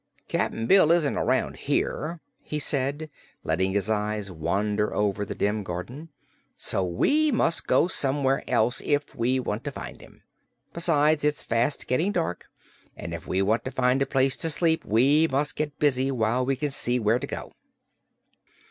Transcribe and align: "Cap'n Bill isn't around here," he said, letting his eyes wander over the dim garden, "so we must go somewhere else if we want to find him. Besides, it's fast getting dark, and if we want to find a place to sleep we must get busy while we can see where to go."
"Cap'n 0.27 0.65
Bill 0.65 0.91
isn't 0.91 1.15
around 1.15 1.57
here," 1.57 2.21
he 2.41 2.57
said, 2.57 3.07
letting 3.43 3.71
his 3.73 3.87
eyes 3.87 4.31
wander 4.31 4.91
over 4.95 5.23
the 5.23 5.35
dim 5.35 5.61
garden, 5.61 6.09
"so 6.57 6.83
we 6.83 7.31
must 7.31 7.67
go 7.67 7.87
somewhere 7.87 8.43
else 8.49 8.81
if 8.83 9.13
we 9.13 9.39
want 9.39 9.63
to 9.63 9.71
find 9.71 10.01
him. 10.01 10.23
Besides, 10.73 11.23
it's 11.23 11.43
fast 11.43 11.85
getting 11.85 12.11
dark, 12.11 12.45
and 12.97 13.13
if 13.13 13.27
we 13.27 13.43
want 13.43 13.63
to 13.65 13.69
find 13.69 14.01
a 14.01 14.07
place 14.07 14.35
to 14.37 14.49
sleep 14.49 14.83
we 14.83 15.27
must 15.29 15.55
get 15.55 15.77
busy 15.77 16.09
while 16.09 16.43
we 16.47 16.55
can 16.55 16.71
see 16.71 16.97
where 16.97 17.19
to 17.19 17.27
go." 17.27 17.51